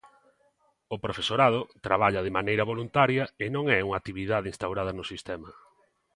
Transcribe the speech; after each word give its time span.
O 0.93 0.97
profesorado 1.03 1.61
traballa 1.87 2.23
de 2.25 2.35
maneira 2.37 2.67
voluntaria 2.71 3.23
e 3.43 3.45
non 3.55 3.65
é 3.77 3.79
unha 3.87 3.99
actividade 4.01 4.51
instaurada 4.53 4.91
no 4.97 5.07
sistema. 5.11 5.49